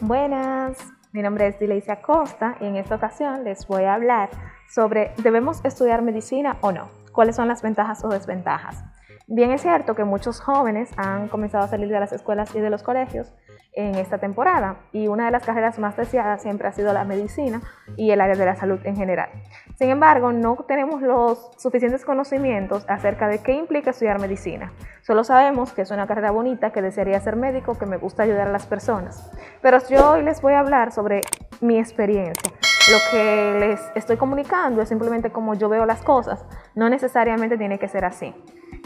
Buenas, 0.00 0.78
mi 1.12 1.20
nombre 1.20 1.46
es 1.46 1.58
Dileisia 1.58 2.00
Costa 2.00 2.56
y 2.60 2.64
en 2.64 2.76
esta 2.76 2.94
ocasión 2.94 3.44
les 3.44 3.66
voy 3.66 3.84
a 3.84 3.94
hablar 3.94 4.30
sobre 4.72 5.12
¿debemos 5.18 5.62
estudiar 5.64 6.00
medicina 6.00 6.56
o 6.62 6.72
no? 6.72 6.90
¿Cuáles 7.12 7.36
son 7.36 7.48
las 7.48 7.60
ventajas 7.60 8.02
o 8.04 8.08
desventajas? 8.08 8.82
Bien 9.26 9.50
es 9.50 9.60
cierto 9.60 9.94
que 9.94 10.04
muchos 10.04 10.40
jóvenes 10.40 10.90
han 10.96 11.28
comenzado 11.28 11.64
a 11.64 11.68
salir 11.68 11.88
de 11.88 12.00
las 12.00 12.12
escuelas 12.12 12.54
y 12.54 12.60
de 12.60 12.70
los 12.70 12.82
colegios 12.82 13.34
en 13.72 13.94
esta 13.94 14.18
temporada 14.18 14.76
y 14.92 15.06
una 15.06 15.26
de 15.26 15.30
las 15.30 15.44
carreras 15.44 15.78
más 15.78 15.96
deseadas 15.96 16.42
siempre 16.42 16.68
ha 16.68 16.72
sido 16.72 16.92
la 16.92 17.04
medicina 17.04 17.62
y 17.96 18.10
el 18.10 18.20
área 18.20 18.34
de 18.34 18.44
la 18.44 18.56
salud 18.56 18.80
en 18.84 18.96
general. 18.96 19.28
Sin 19.76 19.90
embargo, 19.90 20.32
no 20.32 20.56
tenemos 20.66 21.02
los 21.02 21.50
suficientes 21.56 22.04
conocimientos 22.04 22.84
acerca 22.88 23.28
de 23.28 23.38
qué 23.38 23.52
implica 23.52 23.90
estudiar 23.90 24.20
medicina. 24.20 24.72
Solo 25.02 25.24
sabemos 25.24 25.72
que 25.72 25.82
es 25.82 25.90
una 25.90 26.06
carrera 26.06 26.30
bonita, 26.30 26.70
que 26.72 26.82
desearía 26.82 27.20
ser 27.20 27.36
médico, 27.36 27.78
que 27.78 27.86
me 27.86 27.96
gusta 27.96 28.24
ayudar 28.24 28.48
a 28.48 28.52
las 28.52 28.66
personas. 28.66 29.30
Pero 29.62 29.78
yo 29.88 30.12
hoy 30.12 30.22
les 30.22 30.42
voy 30.42 30.54
a 30.54 30.60
hablar 30.60 30.92
sobre 30.92 31.20
mi 31.60 31.78
experiencia. 31.78 32.52
Lo 32.90 32.98
que 33.10 33.56
les 33.60 33.80
estoy 33.94 34.16
comunicando 34.16 34.82
es 34.82 34.88
simplemente 34.88 35.30
como 35.30 35.54
yo 35.54 35.68
veo 35.68 35.86
las 35.86 36.02
cosas, 36.02 36.44
no 36.74 36.88
necesariamente 36.88 37.56
tiene 37.56 37.78
que 37.78 37.88
ser 37.88 38.04
así. 38.04 38.34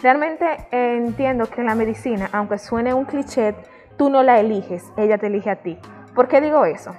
Realmente 0.03 0.69
entiendo 0.71 1.47
que 1.47 1.63
la 1.63 1.75
medicina, 1.75 2.29
aunque 2.33 2.59
suene 2.59 2.93
un 2.93 3.05
cliché, 3.05 3.55
tú 3.97 4.11
no 4.11 4.23
la 4.23 4.41
eliges, 4.41 4.93
ella 4.97 5.19
te 5.19 5.27
elige 5.27 5.51
a 5.51 5.57
ti. 5.57 5.79
¿Por 6.15 6.29
qué 6.29 6.41
digo 6.41 6.65
eso? 6.65 6.95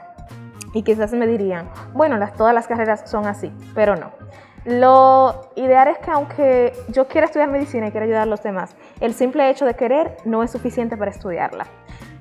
Y 0.74 0.84
quizás 0.84 1.14
me 1.14 1.28
dirían, 1.28 1.70
bueno, 1.94 2.18
las, 2.18 2.34
todas 2.34 2.54
las 2.54 2.68
carreras 2.68 3.10
son 3.10 3.26
así, 3.26 3.52
pero 3.74 3.96
no. 3.96 4.12
Lo 4.66 5.52
ideal 5.56 5.88
es 5.90 6.00
que 6.00 6.12
aunque 6.12 6.74
yo 6.90 7.08
quiera 7.08 7.28
estudiar 7.28 7.50
medicina 7.50 7.88
y 7.88 7.92
quiera 7.92 8.06
ayudar 8.06 8.24
a 8.24 8.26
los 8.26 8.42
demás, 8.42 8.76
el 9.00 9.14
simple 9.14 9.50
hecho 9.50 9.66
de 9.66 9.76
querer 9.76 10.18
no 10.26 10.42
es 10.42 10.52
suficiente 10.52 10.98
para 10.98 11.12
estudiarla. 11.12 11.68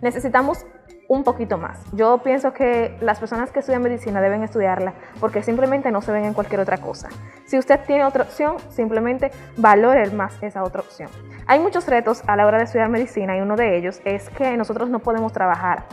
Necesitamos 0.02 0.66
un 1.08 1.24
poquito 1.24 1.58
más. 1.58 1.78
Yo 1.92 2.18
pienso 2.18 2.52
que 2.52 2.96
las 3.00 3.18
personas 3.18 3.50
que 3.50 3.60
estudian 3.60 3.82
medicina 3.82 4.20
deben 4.20 4.42
estudiarla 4.42 4.94
porque 5.20 5.42
simplemente 5.42 5.90
no 5.90 6.02
se 6.02 6.12
ven 6.12 6.24
en 6.24 6.34
cualquier 6.34 6.60
otra 6.60 6.78
cosa. 6.78 7.08
Si 7.46 7.58
usted 7.58 7.80
tiene 7.86 8.04
otra 8.04 8.24
opción, 8.24 8.56
simplemente 8.70 9.30
valore 9.56 10.10
más 10.10 10.42
esa 10.42 10.62
otra 10.62 10.80
opción. 10.80 11.10
Hay 11.46 11.60
muchos 11.60 11.86
retos 11.86 12.22
a 12.26 12.36
la 12.36 12.46
hora 12.46 12.58
de 12.58 12.64
estudiar 12.64 12.88
medicina 12.88 13.36
y 13.36 13.40
uno 13.40 13.56
de 13.56 13.76
ellos 13.76 14.00
es 14.04 14.30
que 14.30 14.56
nosotros 14.56 14.88
no 14.88 15.00
podemos 15.00 15.32
trabajar 15.32 15.84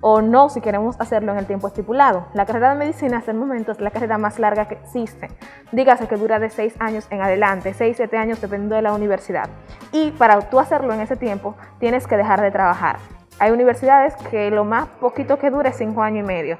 o 0.00 0.22
no 0.22 0.48
si 0.48 0.60
queremos 0.60 0.98
hacerlo 0.98 1.32
en 1.32 1.38
el 1.38 1.46
tiempo 1.46 1.68
estipulado. 1.68 2.26
La 2.32 2.46
carrera 2.46 2.70
de 2.70 2.78
medicina 2.78 3.18
hasta 3.18 3.30
el 3.30 3.36
momento 3.36 3.72
es 3.72 3.80
la 3.80 3.90
carrera 3.90 4.18
más 4.18 4.38
larga 4.38 4.66
que 4.66 4.74
existe. 4.74 5.28
Dígase 5.72 6.08
que 6.08 6.16
dura 6.16 6.38
de 6.38 6.50
6 6.50 6.76
años 6.78 7.06
en 7.10 7.20
adelante, 7.22 7.74
6, 7.74 7.96
7 7.96 8.16
años 8.16 8.40
dependiendo 8.40 8.76
de 8.76 8.82
la 8.82 8.94
universidad. 8.94 9.48
Y 9.92 10.12
para 10.12 10.40
tú 10.48 10.58
hacerlo 10.58 10.92
en 10.94 11.00
ese 11.00 11.16
tiempo 11.16 11.54
tienes 11.78 12.06
que 12.06 12.16
dejar 12.16 12.40
de 12.40 12.50
trabajar. 12.50 12.96
Hay 13.40 13.50
universidades 13.50 14.14
que 14.30 14.50
lo 14.50 14.64
más 14.64 14.86
poquito 15.00 15.38
que 15.38 15.50
dure 15.50 15.70
es 15.70 15.76
cinco 15.76 16.02
años 16.02 16.24
y 16.24 16.26
medio. 16.26 16.58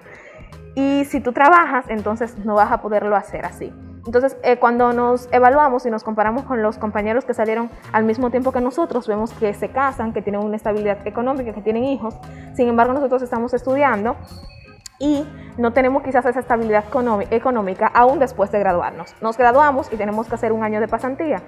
Y 0.74 1.04
si 1.04 1.20
tú 1.20 1.32
trabajas, 1.32 1.84
entonces 1.88 2.38
no 2.38 2.54
vas 2.54 2.72
a 2.72 2.80
poderlo 2.80 3.16
hacer 3.16 3.44
así. 3.44 3.72
Entonces, 4.06 4.36
eh, 4.42 4.56
cuando 4.56 4.94
nos 4.94 5.28
evaluamos 5.30 5.84
y 5.84 5.90
nos 5.90 6.02
comparamos 6.02 6.44
con 6.44 6.62
los 6.62 6.78
compañeros 6.78 7.26
que 7.26 7.34
salieron 7.34 7.70
al 7.92 8.04
mismo 8.04 8.30
tiempo 8.30 8.50
que 8.50 8.62
nosotros, 8.62 9.06
vemos 9.06 9.30
que 9.34 9.52
se 9.52 9.68
casan, 9.68 10.14
que 10.14 10.22
tienen 10.22 10.40
una 10.40 10.56
estabilidad 10.56 11.06
económica, 11.06 11.52
que 11.52 11.60
tienen 11.60 11.84
hijos. 11.84 12.14
Sin 12.54 12.66
embargo, 12.66 12.94
nosotros 12.94 13.20
estamos 13.20 13.52
estudiando 13.52 14.16
y 14.98 15.26
no 15.58 15.74
tenemos 15.74 16.02
quizás 16.02 16.24
esa 16.24 16.40
estabilidad 16.40 16.84
económica 17.30 17.90
aún 17.92 18.18
después 18.18 18.50
de 18.52 18.58
graduarnos. 18.58 19.14
Nos 19.20 19.36
graduamos 19.36 19.92
y 19.92 19.96
tenemos 19.96 20.28
que 20.28 20.34
hacer 20.34 20.52
un 20.52 20.64
año 20.64 20.80
de 20.80 20.88
pasantía, 20.88 21.42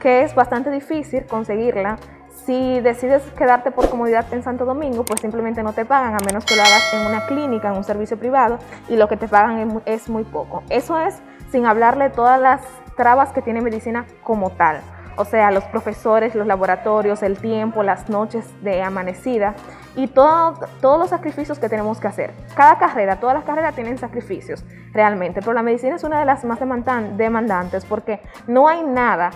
que 0.00 0.22
es 0.22 0.34
bastante 0.34 0.70
difícil 0.70 1.26
conseguirla 1.26 1.98
si 2.44 2.80
decides 2.80 3.22
quedarte 3.36 3.70
por 3.70 3.88
comodidad 3.90 4.26
en 4.32 4.42
Santo 4.42 4.64
Domingo, 4.64 5.04
pues 5.04 5.20
simplemente 5.20 5.62
no 5.62 5.72
te 5.72 5.84
pagan, 5.84 6.14
a 6.14 6.24
menos 6.24 6.44
que 6.44 6.56
lo 6.56 6.62
hagas 6.62 6.94
en 6.94 7.06
una 7.06 7.26
clínica, 7.26 7.68
en 7.68 7.76
un 7.76 7.84
servicio 7.84 8.18
privado, 8.18 8.58
y 8.88 8.96
lo 8.96 9.08
que 9.08 9.16
te 9.16 9.28
pagan 9.28 9.82
es 9.84 10.08
muy 10.08 10.24
poco. 10.24 10.62
Eso 10.70 10.98
es 10.98 11.20
sin 11.50 11.66
hablarle 11.66 12.10
todas 12.10 12.40
las 12.40 12.60
trabas 12.96 13.32
que 13.32 13.42
tiene 13.42 13.60
medicina 13.60 14.06
como 14.22 14.50
tal. 14.50 14.80
O 15.16 15.24
sea, 15.24 15.50
los 15.50 15.64
profesores, 15.64 16.36
los 16.36 16.46
laboratorios, 16.46 17.24
el 17.24 17.38
tiempo, 17.38 17.82
las 17.82 18.08
noches 18.08 18.46
de 18.62 18.82
amanecida 18.82 19.54
y 19.96 20.06
todo, 20.06 20.60
todos 20.80 20.98
los 20.98 21.10
sacrificios 21.10 21.58
que 21.58 21.68
tenemos 21.68 21.98
que 21.98 22.06
hacer. 22.06 22.32
Cada 22.54 22.78
carrera, 22.78 23.18
todas 23.18 23.34
las 23.34 23.44
carreras 23.44 23.74
tienen 23.74 23.98
sacrificios 23.98 24.64
realmente, 24.92 25.40
pero 25.40 25.54
la 25.54 25.62
medicina 25.62 25.96
es 25.96 26.04
una 26.04 26.20
de 26.20 26.24
las 26.24 26.44
más 26.44 26.60
demandantes 26.60 27.84
porque 27.84 28.20
no 28.46 28.68
hay 28.68 28.84
nada 28.84 29.30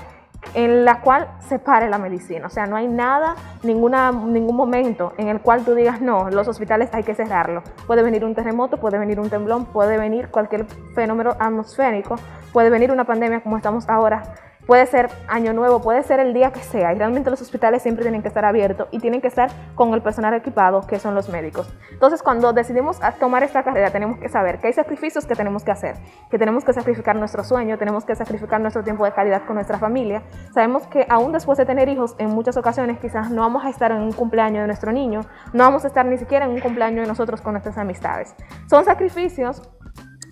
en 0.55 0.85
la 0.85 1.01
cual 1.01 1.29
se 1.41 1.59
pare 1.59 1.89
la 1.89 1.99
medicina. 1.99 2.47
O 2.47 2.51
sea, 2.51 2.67
no 2.67 2.77
hay 2.77 2.89
nada, 2.89 3.37
ninguna, 3.63 4.13
ningún 4.13 4.57
momento 4.57 5.13
en 5.17 5.29
el 5.29 5.41
cual 5.41 5.65
tú 5.65 5.75
digas, 5.75 6.01
no, 6.01 6.31
los 6.31 6.49
hospitales 6.49 6.91
hay 6.93 7.03
que 7.05 7.15
cerrarlo. 7.15 7.63
Puede 7.87 8.03
venir 8.03 8.25
un 8.25 8.35
terremoto, 8.35 8.79
puede 8.79 8.99
venir 8.99 9.21
un 9.21 9.31
temblón, 9.31 9.67
puede 9.67 9.99
venir 9.99 10.29
cualquier 10.29 10.67
fenómeno 10.95 11.37
atmosférico, 11.39 12.17
puede 12.53 12.71
venir 12.71 12.91
una 12.93 13.05
pandemia 13.05 13.43
como 13.43 13.57
estamos 13.57 13.89
ahora 13.89 14.23
Puede 14.72 14.87
ser 14.87 15.10
año 15.28 15.53
nuevo, 15.53 15.83
puede 15.83 16.03
ser 16.03 16.19
el 16.19 16.33
día 16.33 16.50
que 16.50 16.60
sea. 16.62 16.94
Y 16.94 16.97
realmente 16.97 17.28
los 17.28 17.43
hospitales 17.43 17.83
siempre 17.83 18.05
tienen 18.05 18.22
que 18.22 18.28
estar 18.28 18.47
abiertos 18.47 18.88
y 18.91 19.00
tienen 19.00 19.21
que 19.21 19.27
estar 19.27 19.50
con 19.75 19.93
el 19.93 20.00
personal 20.00 20.33
equipado, 20.33 20.87
que 20.87 20.99
son 20.99 21.15
los 21.15 21.28
médicos. 21.28 21.71
Entonces, 21.91 22.22
cuando 22.22 22.55
decidimos 22.55 22.99
tomar 23.21 23.43
esta 23.43 23.65
carrera, 23.65 23.91
tenemos 23.91 24.19
que 24.19 24.31
saber 24.31 24.61
que 24.61 24.69
hay 24.69 24.72
sacrificios 24.72 25.27
que 25.27 25.34
tenemos 25.34 25.62
que 25.62 25.72
hacer, 25.72 25.97
que 26.31 26.38
tenemos 26.38 26.65
que 26.65 26.72
sacrificar 26.72 27.16
nuestro 27.16 27.44
sueño, 27.44 27.77
tenemos 27.77 28.06
que 28.06 28.16
sacrificar 28.16 28.62
nuestro 28.62 28.82
tiempo 28.82 29.05
de 29.05 29.12
calidad 29.12 29.44
con 29.44 29.56
nuestra 29.56 29.78
familia. 29.78 30.22
Sabemos 30.55 30.87
que 30.87 31.05
aún 31.11 31.32
después 31.32 31.59
de 31.59 31.66
tener 31.66 31.91
hijos, 31.91 32.16
en 32.16 32.31
muchas 32.31 32.56
ocasiones 32.56 32.99
quizás 32.99 33.31
no 33.31 33.43
vamos 33.43 33.66
a 33.66 33.69
estar 33.69 33.93
en 33.93 34.00
un 34.00 34.12
cumpleaños 34.12 34.62
de 34.62 34.69
nuestro 34.69 34.91
niño, 34.91 35.21
no 35.53 35.65
vamos 35.65 35.84
a 35.84 35.88
estar 35.88 36.06
ni 36.06 36.16
siquiera 36.16 36.47
en 36.47 36.50
un 36.50 36.61
cumpleaños 36.61 37.03
de 37.03 37.09
nosotros 37.09 37.43
con 37.43 37.53
nuestras 37.53 37.77
amistades. 37.77 38.34
Son 38.71 38.87
sacrificios 38.87 39.71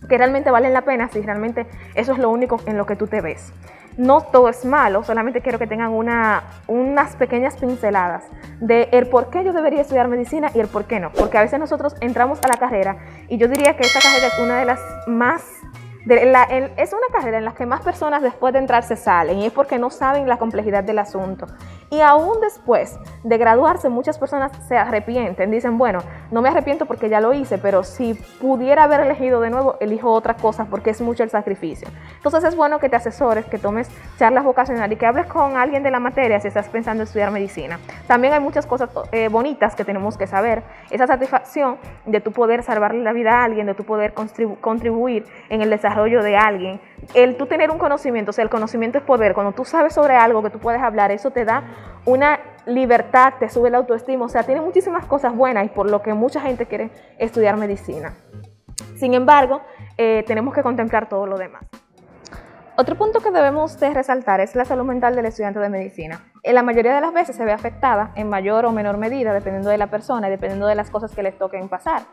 que 0.09 0.17
realmente 0.17 0.51
valen 0.51 0.73
la 0.73 0.81
pena 0.81 1.09
si 1.09 1.21
realmente 1.21 1.67
eso 1.95 2.13
es 2.13 2.19
lo 2.19 2.31
único 2.31 2.59
en 2.65 2.79
lo 2.79 2.87
que 2.87 2.97
tú 2.97 3.07
te 3.07 3.21
ves 3.21 3.53
no 4.01 4.23
todo 4.23 4.49
es 4.49 4.65
malo, 4.65 5.05
solamente 5.05 5.43
quiero 5.43 5.59
que 5.59 5.67
tengan 5.67 5.91
una, 5.91 6.43
unas 6.67 7.17
pequeñas 7.17 7.57
pinceladas 7.57 8.25
de 8.59 8.89
el 8.93 9.07
por 9.09 9.29
qué 9.29 9.45
yo 9.45 9.53
debería 9.53 9.83
estudiar 9.83 10.09
medicina 10.09 10.51
y 10.55 10.61
el 10.61 10.69
por 10.69 10.87
qué 10.87 11.01
no. 11.01 11.13
Porque 11.13 11.37
a 11.37 11.43
veces 11.43 11.61
nosotros 11.61 11.95
entramos 12.01 12.39
a 12.43 12.49
la 12.49 12.55
carrera 12.55 12.97
y 13.29 13.37
yo 13.37 13.47
diría 13.47 13.77
que 13.77 13.83
esta 13.83 14.01
carrera 14.01 14.29
es 14.29 14.39
una 14.39 14.59
de 14.59 14.65
las 14.65 14.81
más 15.07 15.45
es 16.07 16.93
una 16.95 17.07
carrera 17.13 17.37
en 17.37 17.45
la 17.45 17.53
que 17.53 17.67
más 17.67 17.83
personas 17.83 18.23
después 18.23 18.55
de 18.55 18.59
entrar 18.59 18.83
se 18.85 18.97
salen 18.97 19.39
y 19.39 19.47
es 19.47 19.53
porque 19.53 19.79
no 19.79 19.91
saben 19.91 20.27
la 20.27 20.39
complejidad 20.39 20.83
del 20.83 20.99
asunto. 20.99 21.47
Y 21.91 22.01
aún 22.03 22.41
después 22.41 22.99
de 23.25 23.37
graduarse, 23.37 23.89
muchas 23.89 24.17
personas 24.17 24.53
se 24.69 24.77
arrepienten. 24.77 25.51
Dicen, 25.51 25.77
bueno, 25.77 25.99
no 26.31 26.41
me 26.41 26.49
arrepiento 26.49 26.87
porque 26.87 27.09
ya 27.09 27.21
lo 27.21 27.33
hice, 27.33 27.59
pero 27.59 27.83
si 27.83 28.15
pudiera 28.41 28.85
haber 28.85 29.01
elegido 29.01 29.41
de 29.41 29.51
nuevo, 29.51 29.77
elijo 29.81 30.13
otra 30.13 30.35
cosa 30.35 30.67
porque 30.67 30.91
es 30.91 31.01
mucho 31.01 31.25
el 31.25 31.31
sacrificio. 31.31 31.89
Entonces 32.17 32.45
es 32.45 32.55
bueno 32.55 32.79
que 32.79 32.89
te 32.89 32.95
asesores, 32.95 33.45
que 33.47 33.59
tomes 33.59 33.91
charlas 34.19 34.45
vocacionales 34.45 34.97
y 34.97 34.99
que 34.99 35.07
hables 35.07 35.27
con 35.27 35.57
alguien 35.57 35.83
de 35.83 35.91
la 35.91 35.99
materia 35.99 36.39
si 36.39 36.47
estás 36.47 36.69
pensando 36.69 37.03
en 37.03 37.07
estudiar 37.09 37.33
medicina. 37.33 37.81
También 38.07 38.35
hay 38.35 38.41
muchas 38.41 38.67
cosas 38.67 38.91
eh, 39.11 39.29
bonitas 39.29 39.75
que 39.75 39.85
tenemos 39.85 40.17
que 40.17 40.29
saber. 40.29 40.63
Esa 40.91 41.09
satisfacción 41.09 41.79
de 42.07 42.21
tu 42.21 42.31
poder 42.31 42.63
salvarle 42.63 43.03
la 43.03 43.13
vida 43.13 43.41
a 43.41 43.45
alguien, 43.45 43.67
de 43.67 43.75
tu 43.75 43.83
poder 43.83 44.15
contribuir 44.61 45.27
en 45.49 45.61
el 45.61 45.71
desarrollo 45.71 46.23
de 46.23 46.37
alguien, 46.37 46.81
el 47.15 47.37
tú 47.37 47.47
tener 47.47 47.71
un 47.71 47.79
conocimiento, 47.79 48.31
o 48.31 48.33
sea, 48.33 48.45
el 48.45 48.51
conocimiento 48.51 48.99
es 48.99 49.05
poder, 49.05 49.35
cuando 49.35 49.53
tú 49.53 49.65
sabes 49.65 49.95
sobre 49.95 50.15
algo 50.15 50.43
que 50.43 50.51
tú 50.51 50.59
puedes 50.59 50.83
hablar, 50.83 51.11
eso 51.11 51.31
te 51.31 51.45
da 51.45 51.65
una 52.05 52.41
libertad, 52.67 53.35
te 53.39 53.49
sube 53.49 53.71
la 53.71 53.79
autoestima, 53.79 54.25
o 54.25 54.29
sea, 54.29 54.43
tiene 54.43 54.61
muchísimas 54.61 55.07
cosas 55.07 55.35
buenas 55.35 55.67
y 55.67 55.69
por 55.69 55.91
lo 55.91 56.03
que 56.03 56.15
mucha 56.15 56.41
gente 56.41 56.67
quiere 56.67 56.91
estudiar 57.19 57.57
medicina. 57.57 58.15
Sin 58.97 59.15
embargo, 59.15 59.63
eh, 59.97 60.25
tenemos 60.27 60.55
que 60.55 60.63
contemplar 60.63 61.09
todo 61.09 61.27
lo 61.27 61.39
demás. 61.39 61.65
Otro 62.77 62.97
punto 62.97 63.21
que 63.21 63.31
debemos 63.31 63.79
de 63.79 63.93
resaltar 63.93 64.41
es 64.41 64.55
la 64.55 64.65
salud 64.65 64.85
mental 64.85 65.15
del 65.15 65.27
estudiante 65.27 65.59
de 65.59 65.69
medicina. 65.69 66.25
En 66.43 66.55
la 66.55 66.63
mayoría 66.63 66.95
de 66.95 67.03
las 67.03 67.13
veces 67.13 67.37
se 67.37 67.45
ve 67.45 67.53
afectada 67.53 68.13
en 68.15 68.31
mayor 68.31 68.65
o 68.65 68.73
menor 68.73 68.97
medida 68.97 69.35
dependiendo 69.35 69.69
de 69.69 69.77
la 69.77 69.89
persona 69.89 70.29
y 70.29 70.31
dependiendo 70.31 70.67
de 70.67 70.75
las 70.75 70.89
cosas 70.89 71.15
que 71.15 71.23
les 71.23 71.37
toquen 71.37 71.69
pasar. 71.69 72.05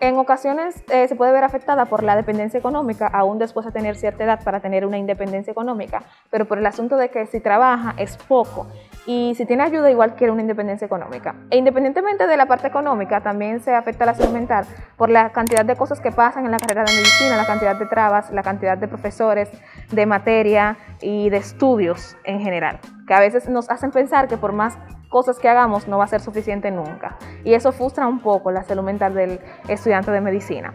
En 0.00 0.16
ocasiones 0.16 0.82
eh, 0.88 1.06
se 1.08 1.14
puede 1.14 1.32
ver 1.32 1.44
afectada 1.44 1.84
por 1.84 2.02
la 2.02 2.16
dependencia 2.16 2.56
económica, 2.56 3.06
aún 3.06 3.38
después 3.38 3.66
de 3.66 3.72
tener 3.72 3.96
cierta 3.96 4.24
edad 4.24 4.42
para 4.42 4.60
tener 4.60 4.86
una 4.86 4.96
independencia 4.96 5.50
económica, 5.50 6.02
pero 6.30 6.46
por 6.46 6.56
el 6.56 6.64
asunto 6.64 6.96
de 6.96 7.10
que 7.10 7.26
si 7.26 7.40
trabaja 7.40 7.94
es 7.98 8.16
poco 8.16 8.66
y 9.06 9.34
si 9.34 9.44
tiene 9.46 9.62
ayuda 9.62 9.90
igual 9.90 10.14
quiere 10.14 10.32
una 10.32 10.42
independencia 10.42 10.86
económica. 10.86 11.34
E 11.50 11.56
independientemente 11.56 12.26
de 12.26 12.36
la 12.36 12.46
parte 12.46 12.66
económica, 12.66 13.20
también 13.20 13.60
se 13.60 13.74
afecta 13.74 14.06
la 14.06 14.14
salud 14.14 14.32
mental 14.32 14.66
por 14.96 15.10
la 15.10 15.30
cantidad 15.30 15.64
de 15.64 15.76
cosas 15.76 16.00
que 16.00 16.10
pasan 16.10 16.44
en 16.44 16.50
la 16.50 16.58
carrera 16.58 16.84
de 16.84 16.92
medicina, 16.92 17.36
la 17.36 17.46
cantidad 17.46 17.76
de 17.76 17.86
trabas, 17.86 18.30
la 18.30 18.42
cantidad 18.42 18.78
de 18.78 18.88
profesores, 18.88 19.50
de 19.90 20.06
materia 20.06 20.76
y 21.00 21.30
de 21.30 21.36
estudios 21.36 22.16
en 22.24 22.40
general, 22.40 22.80
que 23.06 23.14
a 23.14 23.20
veces 23.20 23.48
nos 23.48 23.70
hacen 23.70 23.90
pensar 23.90 24.28
que 24.28 24.36
por 24.36 24.52
más 24.52 24.78
cosas 25.14 25.38
que 25.38 25.48
hagamos 25.48 25.86
no 25.86 25.98
va 25.98 26.04
a 26.04 26.08
ser 26.08 26.20
suficiente 26.20 26.72
nunca. 26.72 27.16
Y 27.44 27.54
eso 27.54 27.70
frustra 27.70 28.08
un 28.08 28.20
poco 28.20 28.50
la 28.50 28.64
salud 28.64 28.82
mental 28.82 29.14
del 29.14 29.38
estudiante 29.68 30.10
de 30.10 30.20
medicina. 30.20 30.72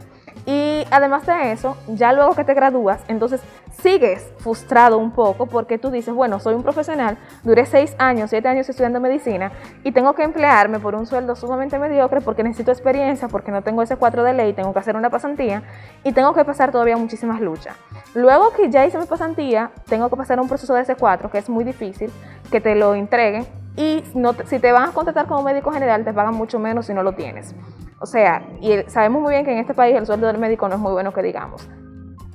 Y 0.49 0.83
además 0.89 1.27
de 1.27 1.51
eso, 1.51 1.77
ya 1.85 2.11
luego 2.11 2.33
que 2.33 2.43
te 2.43 2.55
gradúas, 2.55 3.03
entonces 3.07 3.39
sigues 3.83 4.27
frustrado 4.39 4.97
un 4.97 5.11
poco 5.11 5.45
porque 5.45 5.77
tú 5.77 5.91
dices, 5.91 6.11
bueno, 6.11 6.39
soy 6.39 6.55
un 6.55 6.63
profesional, 6.63 7.19
duré 7.43 7.67
seis 7.67 7.95
años, 7.99 8.31
siete 8.31 8.47
años 8.47 8.67
estudiando 8.67 8.99
medicina 8.99 9.51
y 9.83 9.91
tengo 9.91 10.13
que 10.13 10.23
emplearme 10.23 10.79
por 10.79 10.95
un 10.95 11.05
sueldo 11.05 11.35
sumamente 11.35 11.77
mediocre 11.77 12.21
porque 12.21 12.41
necesito 12.41 12.71
experiencia, 12.71 13.27
porque 13.27 13.51
no 13.51 13.61
tengo 13.61 13.83
ese 13.83 13.97
cuatro 13.97 14.23
de 14.23 14.33
ley, 14.33 14.53
tengo 14.53 14.73
que 14.73 14.79
hacer 14.79 14.95
una 14.95 15.11
pasantía 15.11 15.61
y 16.03 16.13
tengo 16.13 16.33
que 16.33 16.43
pasar 16.43 16.71
todavía 16.71 16.97
muchísimas 16.97 17.41
luchas. 17.41 17.75
Luego 18.15 18.51
que 18.53 18.71
ya 18.71 18.87
hice 18.87 18.97
mi 18.97 19.05
pasantía, 19.05 19.69
tengo 19.87 20.09
que 20.09 20.15
pasar 20.15 20.39
un 20.39 20.47
proceso 20.47 20.73
de 20.73 20.81
S4 20.81 21.29
que 21.29 21.37
es 21.37 21.47
muy 21.47 21.63
difícil, 21.63 22.11
que 22.49 22.59
te 22.59 22.73
lo 22.73 22.95
entreguen 22.95 23.45
y 23.75 24.03
si 24.47 24.57
te 24.57 24.71
van 24.71 24.89
a 24.89 24.93
contratar 24.93 25.27
como 25.27 25.43
médico 25.43 25.71
general 25.71 26.03
te 26.03 26.11
pagan 26.11 26.33
mucho 26.33 26.57
menos 26.57 26.87
si 26.87 26.95
no 26.95 27.03
lo 27.03 27.13
tienes. 27.13 27.53
O 27.99 28.05
sea, 28.05 28.43
y 28.61 28.77
sabemos 28.87 29.21
muy 29.21 29.33
bien 29.33 29.45
que 29.45 29.51
en 29.51 29.59
este 29.59 29.73
país 29.73 29.95
el 29.95 30.05
sueldo 30.05 30.27
del 30.27 30.37
médico 30.37 30.67
no 30.69 30.75
es 30.75 30.81
muy 30.81 30.91
bueno 30.91 31.13
que 31.13 31.21
digamos, 31.21 31.69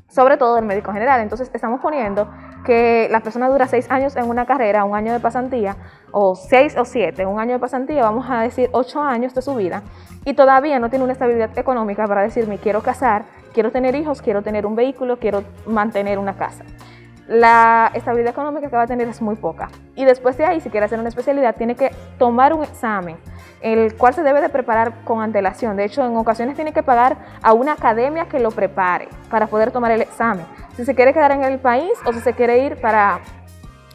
sobre 0.09 0.37
todo 0.37 0.57
del 0.57 0.65
médico 0.65 0.93
general. 0.93 1.21
Entonces 1.21 1.51
estamos 1.53 1.81
poniendo 1.81 2.29
que 2.65 3.09
la 3.11 3.21
persona 3.21 3.49
dura 3.49 3.67
seis 3.67 3.91
años 3.91 4.17
en 4.17 4.29
una 4.29 4.47
carrera, 4.47 4.85
un 4.85 4.95
año 4.95 5.13
de 5.13 5.21
pasantía, 5.21 5.77
o 6.13 6.35
seis 6.35 6.77
o 6.77 6.85
siete, 6.85 7.27
un 7.27 7.39
año 7.39 7.55
de 7.55 7.59
pasantía, 7.59 8.03
vamos 8.03 8.27
a 8.29 8.41
decir 8.41 8.71
ocho 8.73 9.03
años 9.03 9.35
de 9.35 9.43
su 9.43 9.55
vida, 9.55 9.83
y 10.25 10.35
todavía 10.35 10.79
no 10.79 10.89
tiene 10.89 11.05
una 11.05 11.13
estabilidad 11.13 11.57
económica 11.59 12.07
para 12.07 12.23
decirme 12.23 12.59
quiero 12.59 12.83
casar, 12.83 13.25
quiero 13.53 13.71
tener 13.71 13.95
hijos, 13.95 14.23
quiero 14.23 14.43
tener 14.43 14.65
un 14.65 14.77
vehículo, 14.77 15.19
quiero 15.19 15.45
mantener 15.67 16.19
una 16.19 16.37
casa 16.37 16.65
la 17.27 17.91
estabilidad 17.95 18.33
económica 18.33 18.69
que 18.69 18.77
va 18.77 18.83
a 18.83 18.87
tener 18.87 19.09
es 19.09 19.23
muy 19.23 19.37
poca. 19.37 19.69
Y 19.95 20.05
después 20.05 20.37
de 20.37 20.45
ahí, 20.45 20.61
si 20.61 20.71
quiere 20.71 20.87
hacer 20.87 20.99
una 20.99 21.09
especialidad, 21.09 21.57
tiene 21.57 21.75
que 21.75 21.91
tomar 22.19 22.53
un 22.53 22.63
examen, 22.63 23.17
el 23.61 23.95
cual 23.95 24.15
se 24.15 24.23
debe 24.23 24.41
de 24.41 24.49
preparar 24.49 25.05
con 25.05 25.23
antelación. 25.23 25.77
De 25.77 25.85
hecho, 25.85 26.05
en 26.05 26.17
ocasiones 26.17 26.55
tiene 26.55 26.73
que 26.73 26.83
pagar 26.83 27.17
a 27.43 27.53
una 27.53 27.73
academia 27.73 28.27
que 28.27 28.39
lo 28.39 28.51
prepare 28.51 29.09
para 29.31 29.47
poder 29.47 29.71
tomar 29.71 29.91
el 29.91 30.03
examen. 30.03 30.47
Si 30.77 30.85
se 30.85 30.95
quiere 30.95 31.13
quedar 31.13 31.33
en 31.33 31.45
el 31.45 31.59
país 31.59 31.93
o 32.05 32.13
si 32.13 32.21
se 32.21 32.33
quiere 32.33 32.59
ir 32.65 32.81
para 32.81 33.21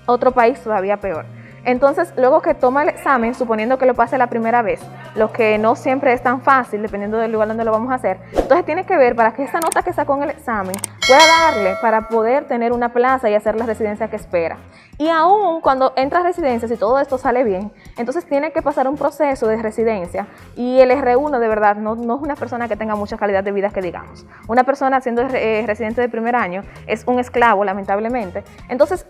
otro 0.06 0.32
país 0.32 0.60
todavía 0.62 0.98
peor. 0.98 1.26
Entonces, 1.66 2.14
luego 2.18 2.42
que 2.42 2.54
toma 2.54 2.84
el 2.84 2.90
examen, 2.90 3.36
suponiendo 3.36 3.78
que 3.78 3.86
lo 3.86 3.94
pase 3.94 4.18
la 4.18 4.28
primera 4.28 4.62
vez, 4.62 4.80
lo 5.16 5.32
que 5.32 5.58
no 5.58 5.76
siempre 5.76 6.14
es 6.14 6.24
tan 6.24 6.42
fácil, 6.42 6.82
dependiendo 6.82 7.18
del 7.18 7.32
lugar 7.32 7.48
donde 7.48 7.64
lo 7.64 7.72
vamos 7.72 7.92
a 7.92 7.96
hacer, 7.96 8.20
entonces 8.34 8.66
tiene 8.66 8.86
que 8.86 8.98
ver 8.98 9.16
para 9.16 9.34
que 9.34 9.44
esa 9.44 9.60
nota 9.60 9.82
que 9.84 9.94
sacó 9.94 10.16
en 10.16 10.24
el 10.24 10.30
examen 10.32 10.76
pueda 11.08 11.26
darle 11.28 11.76
para 11.82 12.08
poder 12.08 12.46
tener 12.48 12.72
una 12.72 12.94
plaza 12.94 13.30
y 13.30 13.36
hacer 13.36 13.56
la 13.56 13.66
residencia 13.66 14.10
que 14.10 14.16
espera. 14.16 14.58
Y 14.98 15.08
aún 15.08 15.62
cuando 15.62 15.94
entra 15.96 16.20
a 16.20 16.24
residencia, 16.24 16.68
si 16.68 16.76
todo 16.76 17.00
esto 17.00 17.18
sale 17.18 17.44
bien, 17.44 17.72
entonces 17.98 18.26
tiene 18.26 18.52
que 18.52 18.62
pasar 18.62 18.88
un 18.88 18.98
proceso 18.98 19.48
de 19.48 19.56
residencia 19.56 20.28
y 20.56 20.80
el 20.82 20.92
R1 20.92 21.40
de 21.40 21.48
verdad 21.48 21.78
no, 21.78 21.94
es 21.94 22.22
una 22.22 22.36
persona 22.36 22.68
que 22.68 22.76
tenga 22.76 22.96
mucha 22.96 23.18
calidad 23.18 23.44
de 23.44 23.52
vida 23.52 23.70
que 23.70 23.82
digamos. 23.82 24.26
Una 24.48 24.66
persona 24.66 25.00
siendo 25.02 25.22
eh, 25.22 25.64
residente 25.66 26.02
de 26.02 26.10
primer 26.10 26.36
año 26.36 26.64
es 26.86 27.04
un 27.08 27.18
esclavo, 27.18 27.64
lamentablemente. 27.64 28.44
Entonces, 28.68 29.06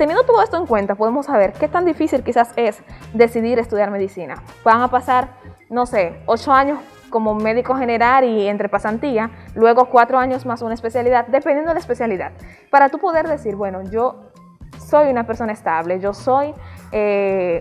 Teniendo 0.00 0.24
todo 0.24 0.42
esto 0.42 0.56
en 0.56 0.64
cuenta, 0.64 0.94
podemos 0.94 1.26
saber 1.26 1.52
qué 1.52 1.68
tan 1.68 1.84
difícil 1.84 2.22
quizás 2.24 2.54
es 2.56 2.82
decidir 3.12 3.58
estudiar 3.58 3.90
medicina. 3.90 4.42
Van 4.64 4.80
a 4.80 4.88
pasar, 4.88 5.28
no 5.68 5.84
sé, 5.84 6.22
ocho 6.24 6.52
años 6.52 6.78
como 7.10 7.34
médico 7.34 7.74
general 7.74 8.24
y 8.24 8.48
entre 8.48 8.70
pasantía, 8.70 9.30
luego 9.54 9.90
cuatro 9.90 10.16
años 10.16 10.46
más 10.46 10.62
una 10.62 10.72
especialidad, 10.72 11.26
dependiendo 11.26 11.68
de 11.68 11.74
la 11.74 11.80
especialidad. 11.80 12.32
Para 12.70 12.88
tú 12.88 12.98
poder 12.98 13.28
decir, 13.28 13.56
bueno, 13.56 13.82
yo 13.90 14.30
soy 14.78 15.10
una 15.10 15.26
persona 15.26 15.52
estable, 15.52 16.00
yo 16.00 16.14
soy 16.14 16.54
eh, 16.92 17.60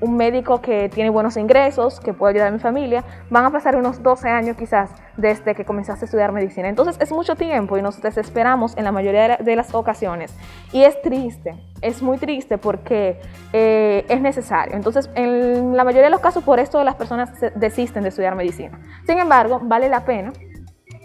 un 0.00 0.16
médico 0.16 0.60
que 0.60 0.88
tiene 0.88 1.10
buenos 1.10 1.36
ingresos, 1.36 2.00
que 2.00 2.14
puede 2.14 2.32
ayudar 2.32 2.48
a 2.48 2.50
mi 2.50 2.58
familia, 2.58 3.04
van 3.28 3.44
a 3.44 3.50
pasar 3.50 3.76
unos 3.76 4.02
12 4.02 4.28
años 4.28 4.56
quizás 4.56 4.90
desde 5.16 5.54
que 5.54 5.64
comenzaste 5.64 6.04
a 6.04 6.06
estudiar 6.06 6.32
medicina. 6.32 6.68
Entonces 6.68 6.96
es 7.00 7.12
mucho 7.12 7.36
tiempo 7.36 7.76
y 7.76 7.82
nos 7.82 8.00
desesperamos 8.00 8.76
en 8.76 8.84
la 8.84 8.92
mayoría 8.92 9.36
de 9.36 9.56
las 9.56 9.74
ocasiones. 9.74 10.34
Y 10.72 10.82
es 10.82 11.00
triste, 11.02 11.54
es 11.82 12.02
muy 12.02 12.18
triste 12.18 12.58
porque 12.58 13.20
eh, 13.52 14.06
es 14.08 14.20
necesario. 14.20 14.74
Entonces 14.74 15.10
en 15.14 15.76
la 15.76 15.84
mayoría 15.84 16.04
de 16.04 16.10
los 16.10 16.20
casos 16.20 16.42
por 16.44 16.58
esto 16.58 16.82
las 16.82 16.94
personas 16.94 17.30
desisten 17.54 18.02
de 18.02 18.08
estudiar 18.08 18.34
medicina. 18.34 18.80
Sin 19.06 19.18
embargo, 19.18 19.60
vale 19.62 19.88
la 19.88 20.04
pena. 20.04 20.32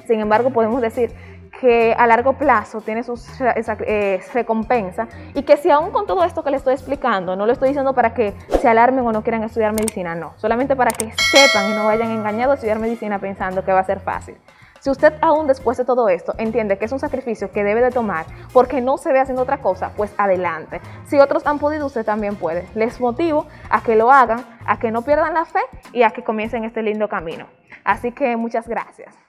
Sin 0.08 0.20
embargo, 0.20 0.52
podemos 0.52 0.82
decir 0.82 1.12
que 1.60 1.94
a 1.98 2.08
largo 2.08 2.34
plazo 2.34 2.82
tiene 2.82 3.04
sus 3.04 3.28
eh, 3.42 4.22
recompensas 4.34 5.10
y 5.34 5.44
que 5.44 5.58
si 5.58 5.70
aún 5.70 5.92
con 5.92 6.06
todo 6.06 6.24
esto 6.24 6.44
que 6.44 6.52
le 6.52 6.58
estoy 6.58 6.74
explicando, 6.74 7.36
no 7.36 7.46
lo 7.46 7.54
estoy 7.54 7.70
diciendo 7.70 7.94
para 7.94 8.14
que 8.14 8.34
se 8.62 8.68
alarmen 8.68 9.06
o 9.06 9.12
no 9.12 9.24
quieran 9.24 9.44
estudiar 9.44 9.74
medicina, 9.74 10.16
no, 10.16 10.34
solamente 10.38 10.76
para 10.76 10.92
que 10.92 11.12
sepan 11.12 11.72
y 11.72 11.74
no 11.74 11.86
vayan 11.86 12.12
engañados 12.12 12.52
a 12.52 12.56
estudiar 12.56 12.80
medicina 12.80 13.20
pensando 13.20 13.64
que 13.64 13.72
va 13.72 13.80
a 13.80 13.86
ser 13.86 14.00
fácil. 14.00 14.38
Si 14.86 14.92
usted 14.92 15.14
aún 15.22 15.48
después 15.48 15.80
de 15.80 15.86
todo 15.86 16.10
esto 16.10 16.36
entiende 16.38 16.78
que 16.78 16.86
es 16.86 16.92
un 16.92 17.00
sacrificio 17.00 17.52
que 17.52 17.64
debe 17.64 17.82
de 17.82 17.90
tomar 17.90 18.28
porque 18.54 18.82
no 18.82 18.98
se 18.98 19.12
ve 19.12 19.20
haciendo 19.20 19.42
otra 19.42 19.58
cosa, 19.58 19.92
pues 19.98 20.14
adelante. 20.16 20.80
Si 21.06 21.18
otros 21.18 21.48
han 21.48 21.58
podido, 21.58 21.88
usted 21.88 22.06
también 22.06 22.36
puede. 22.36 22.68
Les 22.76 23.02
motivo 23.02 23.48
a 23.72 23.82
que 23.82 23.96
lo 23.96 24.12
hagan, 24.12 24.46
a 24.68 24.78
que 24.78 24.92
no 24.92 25.02
pierdan 25.02 25.34
la 25.34 25.46
fe 25.46 25.62
y 25.92 26.04
a 26.04 26.12
que 26.12 26.24
comiencen 26.24 26.66
este 26.66 26.84
lindo 26.84 27.10
camino. 27.10 27.48
Así 27.84 28.12
que 28.12 28.38
muchas 28.38 28.68
gracias. 28.68 29.25